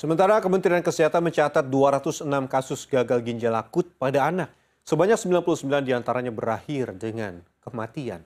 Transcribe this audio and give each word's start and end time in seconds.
Sementara 0.00 0.40
Kementerian 0.40 0.80
Kesehatan 0.80 1.28
mencatat 1.28 1.68
206 1.68 2.24
kasus 2.48 2.88
gagal 2.88 3.20
ginjal 3.20 3.52
akut 3.52 3.84
pada 4.00 4.32
anak. 4.32 4.48
Sebanyak 4.80 5.20
99 5.20 5.84
di 5.84 5.92
antaranya 5.92 6.32
berakhir 6.32 6.96
dengan 6.96 7.44
kematian. 7.60 8.24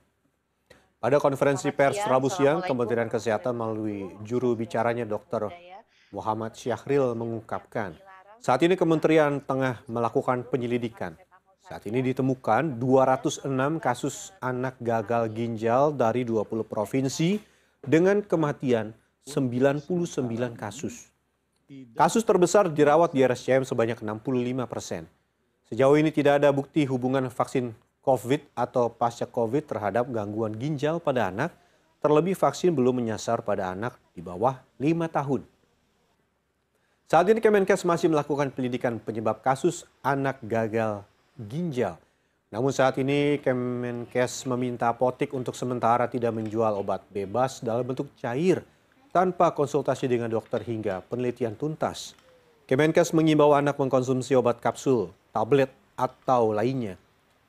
Pada 1.02 1.18
konferensi 1.18 1.74
pers 1.74 1.98
Rabu 2.06 2.30
siang, 2.30 2.62
Kementerian 2.62 3.10
Kesehatan 3.10 3.58
melalui 3.58 4.06
juru 4.22 4.54
bicaranya 4.54 5.02
Dr. 5.02 5.50
Muhammad 6.14 6.54
Syahril 6.54 7.10
mengungkapkan, 7.18 7.98
saat 8.38 8.62
ini 8.62 8.79
kementerian 8.79 9.43
tengah 9.43 9.82
melakukan 9.91 10.46
penyelidikan. 10.46 11.18
Saat 11.59 11.91
ini 11.91 12.06
ditemukan 12.06 12.79
206 12.79 13.50
kasus 13.82 14.30
anak 14.38 14.79
gagal 14.79 15.27
ginjal 15.34 15.91
dari 15.91 16.22
20 16.22 16.62
provinsi 16.70 17.43
dengan 17.82 18.22
kematian 18.22 18.95
99 19.27 19.91
kasus. 20.54 21.13
Kasus 21.96 22.28
terbesar 22.28 22.68
dirawat 22.68 23.16
di 23.16 23.24
RSCM 23.24 23.64
sebanyak 23.64 24.05
65 24.05 24.68
persen. 24.68 25.09
Sejauh 25.64 25.96
ini 25.96 26.12
tidak 26.12 26.45
ada 26.45 26.52
bukti 26.52 26.84
hubungan 26.84 27.32
vaksin 27.32 27.72
COVID 28.05 28.52
atau 28.52 28.92
pasca 28.92 29.24
COVID 29.24 29.64
terhadap 29.64 30.05
gangguan 30.12 30.52
ginjal 30.60 31.00
pada 31.00 31.32
anak, 31.32 31.56
terlebih 32.05 32.36
vaksin 32.36 32.77
belum 32.77 33.00
menyasar 33.00 33.41
pada 33.41 33.72
anak 33.72 33.96
di 34.12 34.20
bawah 34.20 34.60
5 34.77 35.08
tahun. 35.08 35.41
Saat 37.08 37.32
ini 37.32 37.41
Kemenkes 37.41 37.88
masih 37.88 38.12
melakukan 38.12 38.52
penyelidikan 38.52 39.00
penyebab 39.00 39.41
kasus 39.41 39.88
anak 40.05 40.44
gagal 40.44 41.00
ginjal. 41.48 41.96
Namun 42.52 42.77
saat 42.77 43.00
ini 43.00 43.41
Kemenkes 43.41 44.44
meminta 44.44 44.92
apotik 44.92 45.33
untuk 45.33 45.56
sementara 45.56 46.12
tidak 46.12 46.36
menjual 46.36 46.77
obat 46.77 47.00
bebas 47.08 47.64
dalam 47.64 47.88
bentuk 47.88 48.12
cair 48.20 48.60
tanpa 49.14 49.54
konsultasi 49.54 50.10
dengan 50.10 50.27
dokter 50.27 50.59
hingga 50.66 51.06
penelitian 51.06 51.55
tuntas. 51.55 52.18
Kemenkes 52.66 53.14
mengimbau 53.14 53.55
anak 53.55 53.78
mengkonsumsi 53.78 54.34
obat 54.34 54.59
kapsul, 54.59 55.14
tablet, 55.30 55.70
atau 55.94 56.50
lainnya. 56.50 56.98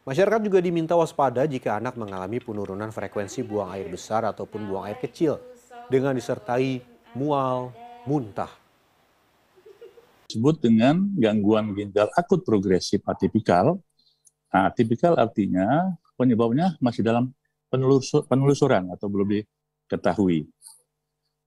Masyarakat 0.06 0.46
juga 0.46 0.62
diminta 0.62 0.94
waspada 0.94 1.42
jika 1.50 1.82
anak 1.82 1.98
mengalami 1.98 2.38
penurunan 2.38 2.94
frekuensi 2.94 3.42
buang 3.42 3.74
air 3.74 3.90
besar 3.90 4.22
ataupun 4.30 4.70
buang 4.70 4.86
air 4.86 5.02
kecil 5.02 5.42
dengan 5.90 6.14
disertai 6.14 6.86
mual, 7.18 7.74
muntah. 8.06 8.54
Disebut 10.30 10.62
dengan 10.62 11.02
gangguan 11.18 11.74
ginjal 11.74 12.14
akut 12.14 12.46
progresif 12.46 13.02
atipikal. 13.10 13.82
Nah, 14.54 14.70
atipikal 14.70 15.18
artinya 15.18 15.98
penyebabnya 16.14 16.78
masih 16.78 17.02
dalam 17.02 17.34
penelusuran 18.30 18.94
atau 18.94 19.10
belum 19.10 19.42
diketahui. 19.42 20.46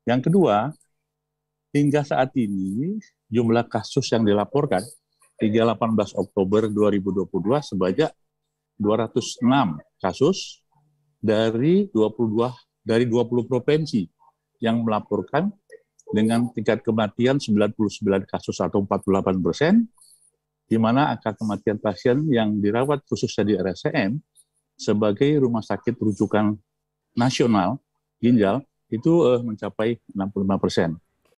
Yang 0.09 0.33
kedua, 0.33 0.73
hingga 1.77 2.01
saat 2.01 2.33
ini 2.33 2.97
jumlah 3.28 3.69
kasus 3.69 4.09
yang 4.09 4.25
dilaporkan 4.25 4.81
hingga 5.37 5.77
18 5.77 6.17
Oktober 6.17 6.73
2022 6.73 7.28
sebanyak 7.77 8.09
206 8.81 9.45
kasus 10.00 10.65
dari 11.20 11.92
22 11.92 12.25
dari 12.81 13.05
20 13.05 13.53
provinsi 13.53 14.09
yang 14.65 14.81
melaporkan 14.81 15.53
dengan 16.09 16.48
tingkat 16.56 16.81
kematian 16.81 17.37
99 17.37 17.77
kasus 18.25 18.65
atau 18.65 18.81
48 18.81 19.45
persen, 19.45 19.84
di 20.65 20.81
mana 20.81 21.12
angka 21.12 21.37
kematian 21.37 21.77
pasien 21.77 22.25
yang 22.33 22.56
dirawat 22.56 23.05
khususnya 23.05 23.45
di 23.45 23.55
RSCM 23.61 24.17
sebagai 24.72 25.37
rumah 25.37 25.61
sakit 25.61 26.00
rujukan 26.00 26.56
nasional 27.12 27.77
ginjal 28.25 28.65
itu 28.89 29.25
uh, 29.25 29.41
mencapai 29.44 30.00
65 30.12 30.62
persen. 30.62 30.91